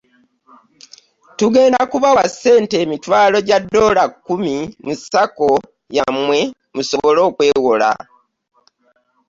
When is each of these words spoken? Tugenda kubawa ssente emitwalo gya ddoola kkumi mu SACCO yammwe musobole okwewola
Tugenda 1.39 1.79
kubawa 1.91 2.23
ssente 2.31 2.75
emitwalo 2.83 3.37
gya 3.47 3.59
ddoola 3.63 4.03
kkumi 4.11 4.55
mu 4.85 4.93
SACCO 5.09 5.49
yammwe 5.97 6.39
musobole 6.75 7.19
okwewola 7.29 7.89